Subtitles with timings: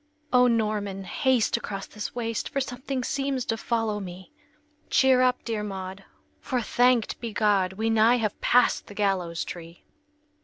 [0.33, 4.31] "O Norman, haste across this waste For something seems to follow me!"
[4.89, 6.05] "Cheer up, dear Maud,
[6.39, 9.83] for, thanked be God, We nigh have passed the gallows tree!"